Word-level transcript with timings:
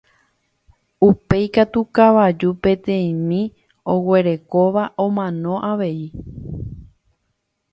Upéi 1.07 1.45
katu 1.55 1.81
kavaju 1.95 2.49
peteĩmi 2.61 3.41
oguerekóva 3.93 4.83
omano 5.05 5.53
avei 5.71 6.03